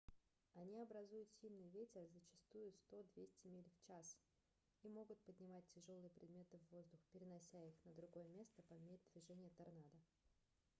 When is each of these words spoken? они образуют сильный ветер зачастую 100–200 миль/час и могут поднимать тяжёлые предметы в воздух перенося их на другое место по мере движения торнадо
они 0.55 0.81
образуют 0.81 1.29
сильный 1.39 1.69
ветер 1.69 2.07
зачастую 2.07 2.73
100–200 2.91 3.29
миль/час 3.51 4.17
и 4.81 4.89
могут 4.89 5.19
поднимать 5.25 5.63
тяжёлые 5.75 6.09
предметы 6.09 6.57
в 6.57 6.73
воздух 6.75 6.99
перенося 7.11 7.59
их 7.63 7.75
на 7.85 7.93
другое 7.93 8.27
место 8.29 8.63
по 8.63 8.73
мере 8.79 8.97
движения 9.13 9.51
торнадо 9.59 9.97